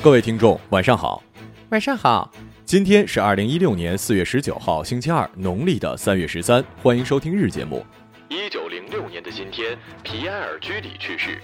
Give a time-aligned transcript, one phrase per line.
[0.00, 1.20] 各位听众，晚上好，
[1.70, 2.30] 晚上好，
[2.64, 7.84] 今天是二零一六年四月十九号，星期二，农历的三月十三，欢迎收听日节目。
[8.28, 11.40] 一九零六年的今天，皮埃尔·居里去世。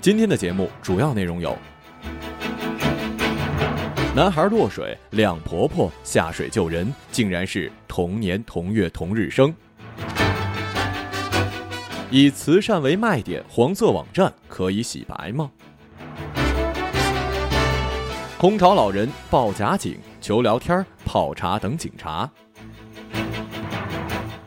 [0.00, 1.56] 今天的节目主要内容有：
[4.16, 9.54] 男孩落水，两婆婆下水救人，竟然是同年同月同日生。
[12.10, 15.52] 以慈善为卖点，黄色网站可以洗白吗？
[18.40, 22.26] 空巢老人报假警，求聊天、泡茶等警察。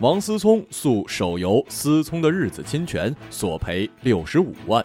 [0.00, 4.82] 王思聪诉手游《思聪的日子》侵权，索赔六十五万。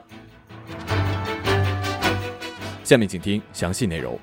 [2.83, 4.19] 下面请听详细内容。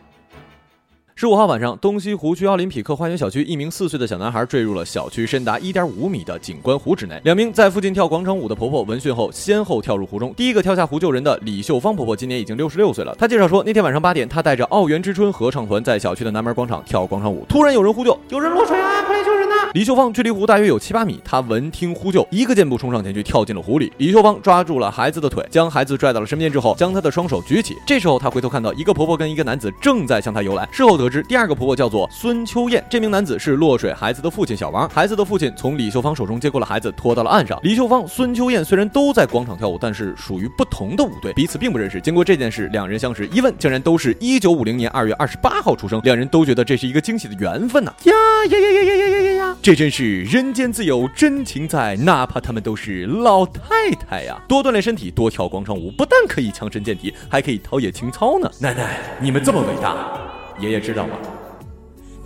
[1.19, 7.19] 十五号晚上，东西湖区奥林匹克花园小区，一名四岁的小男孩坠入了小区深达一点五米的景观湖之内。
[7.25, 10.35] 两名在附近跳广场舞的婆婆闻讯后，先后跳入湖中。
[10.35, 13.17] 第一个跳下湖救人的李秀芳婆婆，今年已经六十六岁了。
[13.19, 19.31] 她介绍说，那天晚上八点，她带着奥园之春合唱团在小区的南门广场跳广场舞，突然有人呼救：“有人落水啊，快来救！”
[19.73, 23.93] 李秀芳距离湖大约有七八米，她闻听呼救，一个箭步冲上前去，跳进了湖里。
[23.99, 27.75] 李秀芳抓住了孩子的腿，将孩子拽到了身边之后，将她的双手举起。
[27.87, 30.67] 这时候她回头看到一个婆婆跟一个男子正在向她游来。
[30.73, 32.83] 事后得知，第二个婆婆叫做孙秋燕。
[32.89, 34.89] 这名男子是落水孩子的父亲小王。
[34.89, 37.59] 孩子的父亲从李秀芳手中接过了孩子，拖到了岸上。
[37.63, 42.01] 李秀芳、孙秋燕虽然都在广场跳舞，但是属于不同的舞队，彼此并不认识。
[42.01, 43.27] 经过这件事，两人相识。
[43.29, 46.01] 一问，竟然都是一九五零年二月二十八号出生。
[46.03, 47.93] 两人都觉得这是一个惊喜的缘分呐。
[48.05, 48.13] 呀
[48.51, 49.36] 呀呀呀呀呀呀。
[49.67, 54.41] 这真是人间自有真情在，哪怕他们都是老太太呀！
[54.47, 58.49] 多锻炼身体，多跳广场舞，不但可以强身健体，还可以陶冶情操呢。
[58.61, 60.21] 奶奶，你们这么伟大，
[60.61, 61.17] 爷爷知道吗？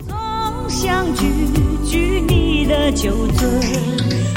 [0.07, 1.31] 总想举
[1.83, 3.43] 举你的酒樽。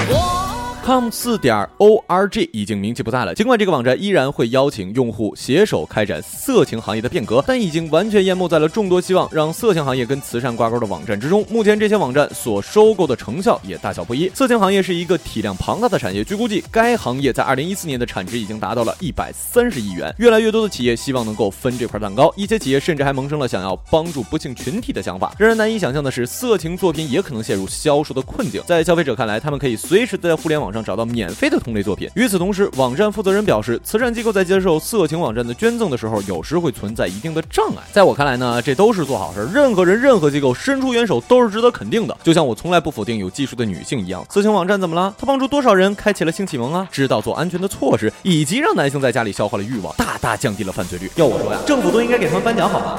[0.09, 0.44] 我
[0.85, 11.43] com 四点 org 已经名气不在了，尽管这个网站依然会邀请用户携手开展色情行业的变革，但已经完全淹没在了众多希望让色情行业跟慈善挂钩的网站之中。
[11.49, 14.31] 目前这些网站所收购的成效也大小不一。
[14.35, 20.15] 色情行业是一个体量庞大的产业，据估计，该行业在二零一四年的产值已经达到了一百三十亿元。
[20.19, 25.35] 越来越多的企业希望能够分这块蛋糕，一些企业甚至还萌生了想要帮助不幸群体的想法。
[25.39, 28.63] 让人难以想象的是，色情作品也可能陷入销售的困境。
[28.67, 32.11] 在消费者看来，他们可以随时在互联网上找到免费的同类作品。
[32.15, 37.83] 与此同时，网站负责人表示，慈善机构在接受色情网站的捐赠的时候，有时会存在一定的障碍。
[37.93, 39.47] 在我看来呢，这都是做好事儿。
[39.55, 42.17] 任何人、任何机构伸出援手都是值得肯定的。
[42.25, 45.15] 就像我从来不否定有技术的女性一样，色情网站怎么了？
[45.17, 46.89] 它帮助多少人开启了性启蒙啊？
[46.91, 51.11] 知道做安全的措施，以及让男性在家里消化了欲望，大大降低了犯罪率。
[51.15, 52.99] 要我说呀，政府都应该给他们颁奖，好吗？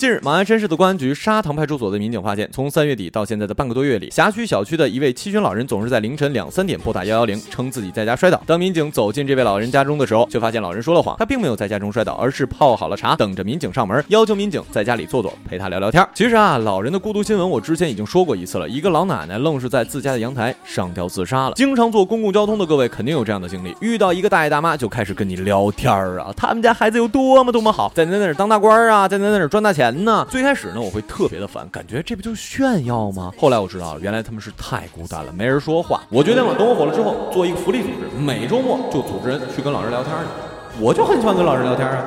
[0.00, 8.42] 近日，马鞍山市的公安局沙塘派出所的民警发现，从三月底到现在的半个多月里，辖区小区的一位七旬老人总是在凌晨两三点拨打幺幺零，称自己在家摔倒。
[8.46, 16.02] 当民警走进这位老人家中的时候，却发现老人说了谎，他并没有在家中摔倒，而是泡好了茶，等着民警上门，要求民警在家里坐坐，陪他聊聊天。
[16.14, 21.52] 其实啊，老人的孤独新闻我之前已经说过一次了，一个老奶奶愣是在自家的阳台上吊自杀了。
[21.56, 30.26] 经常坐公共交通的各位肯定有这样的经历，遇到一个大爷大妈就开始跟你聊天儿啊，他们家孩子有多么多么好，在您那儿当大官啊，在您那儿赚大钱人呢。
[30.30, 33.32] 最开始呢，我会特别的烦，感觉这不就是炫耀吗？
[33.36, 36.02] 后来我知道了，原来他们是太孤单了，没人说话。
[36.08, 40.82] 我决定了，等我火了之后，做一个福利组织，每周末就组织人去跟老人聊天去。
[40.82, 42.04] 我就很喜欢跟老人聊天啊。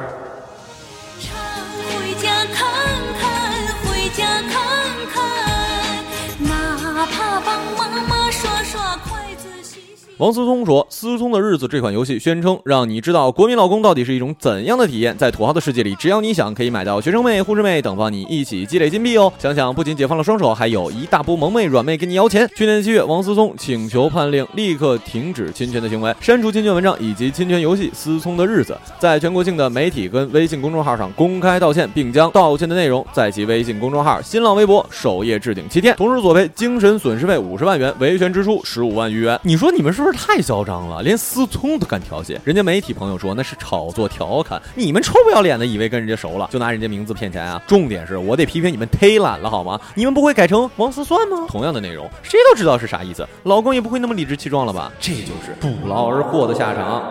[10.24, 15.18] 王思聪说：“思聪的日子这款游戏宣称让你知道国民老公到底是一种怎样的体验。
[15.18, 19.34] 在土豪的世界里，只要你想，可以买到学生妹、护士妹等帮你一起积累金币哦。
[19.38, 22.50] 想想，不仅解放了双手，还有一大波萌妹、软妹给你摇钱。
[22.56, 39.38] 去年七月，王思聪请求判令立刻停止侵权的行为，删除侵权文章以及侵权游戏《思聪的日子》，在全国性的媒体跟微信公众号上公开道歉，并将道歉的内容在其微信公众号、新浪微博首页置顶七天，同时索赔精神损失费五十万元，维权支出十五万余元。
[39.44, 42.40] 你说你们是不是太嚣张了，连思聪都敢调戏。
[42.44, 47.62] 人家媒体朋友说那是炒作调侃，你们臭不要脸的以为跟人家熟了，就拿人家名字骗钱啊？
[47.68, 49.80] 重点是我得批评你们忒懒了好吗？
[49.96, 51.46] 你们不会改成王思算吗？
[51.50, 54.92] 同样的内容，谁都知道是啥意思，老公也不会那么理直气壮了吧？
[55.00, 57.02] 这就是不劳而获的下场。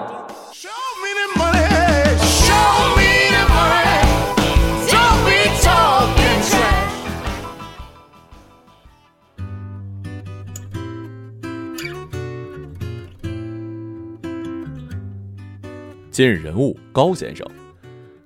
[16.13, 17.43] 今日人物高先生。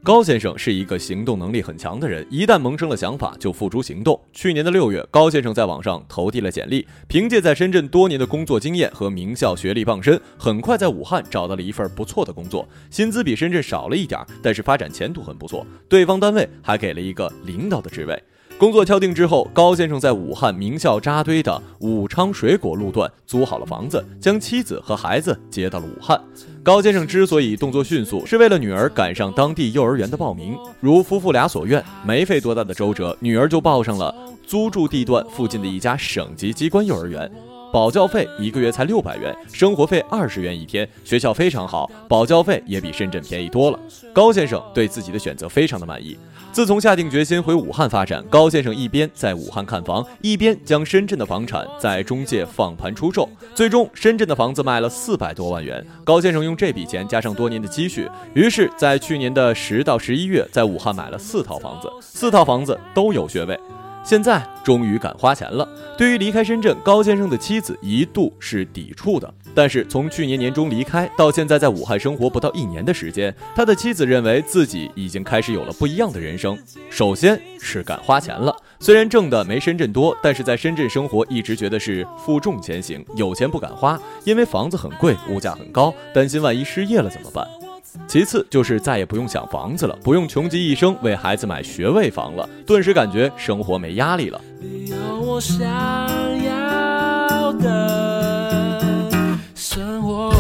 [0.02, 4.20] 高先生是一个行动能力很强的人，一旦萌生了想法就付诸行动。
[4.32, 15.64] 去年的六月，高先生在网上投递了简历，凭借在深圳多年的工作经验和名校学历傍身，很快在武汉找到了一份不错的工作，薪资比深圳少了一点，但是发展前途很不错。
[15.88, 18.20] 对方单位还给了一个领导的职位。
[18.58, 26.18] 工作敲定之后，高先生在武汉名校扎堆的武昌水果路段租好了房子，将妻子和孩子接到了武汉。
[26.62, 30.56] 高先生之所以动作迅速，是为了女儿赶上当地幼儿园的报名。
[30.80, 34.14] 如夫妇俩所愿，没费多大的周折，女儿就报上了
[34.46, 37.30] 租住地段附近的一家省级机关幼儿园。
[37.76, 43.78] 保教费一个月才六百元，生活费二十元一天，学校非常好，保教费也比深圳便宜多了。
[44.14, 46.18] 高先生对自己的选择非常的满意。
[46.50, 55.86] 自从下定决心回武汉发展，高先生一边在武汉看房，一边将深圳的房产在中介放盘出售，最终深圳的房子卖了四百多万元。
[56.02, 63.60] 高先生用这笔钱加上多年的积蓄，于是，在去年的十到十一月，在武汉买了四套房子，四套房子都有学位。
[64.06, 65.68] 现在终于敢花钱了。
[65.98, 69.34] 对于离开深圳，高先生的妻子一度是抵触的。
[69.52, 76.56] 但是从去年年中离开到现在在武汉生活不到一年的时间，他的妻子认为自己已经开始有了不一样的人生。
[76.88, 87.44] 首先是敢花钱了，虽然挣的没深圳多，但是在深圳生活一直觉得是负重前行，有钱不敢花，因为房子很贵，物价很高，担心万一失业了怎么办。
[88.08, 94.40] 其次就是再也不用想房子了，不用穷极一生为孩子买学位房了，顿时感觉生活没压力了。
[94.86, 95.60] 有我想
[96.44, 99.10] 要的
[99.54, 100.30] 生活。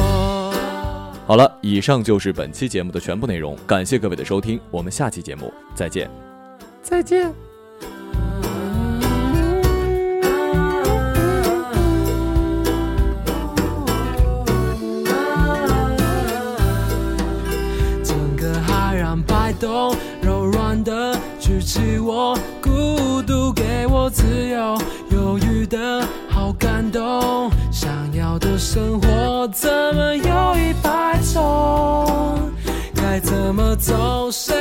[1.26, 6.08] 好了，以上就是本期节目的全部内容，感谢各位的收听，我们下期节目再见。
[6.82, 7.45] 再见。
[21.66, 24.78] 弃我，孤独给我自由，
[25.10, 27.50] 犹豫的好感动。
[27.72, 32.52] 想要的生活怎么有一百种？
[32.94, 34.30] 该怎么走？
[34.30, 34.54] 谁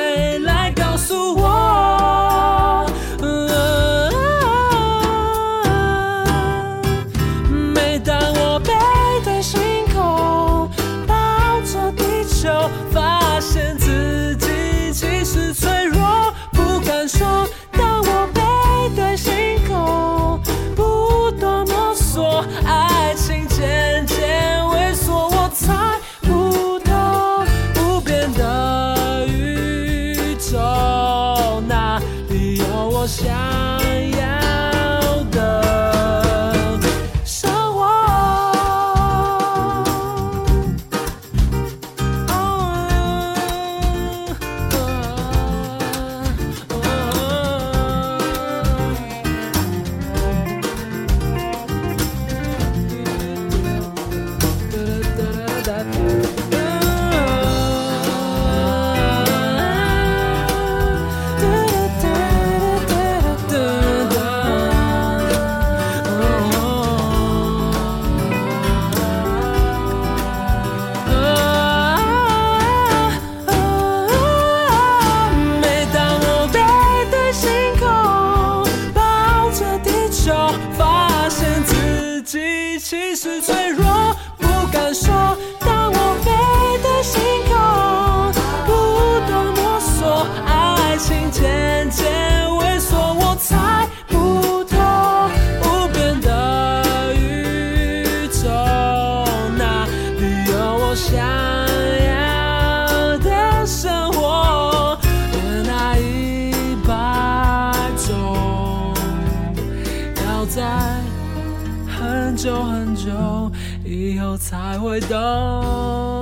[113.95, 116.21] 以后才会懂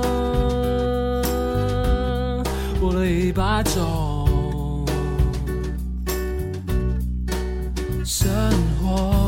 [2.80, 4.86] 无论一百种
[8.04, 8.30] 生
[8.80, 9.23] 活。